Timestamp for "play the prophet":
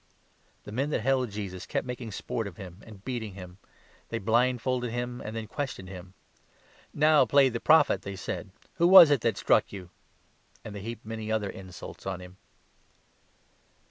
7.27-8.01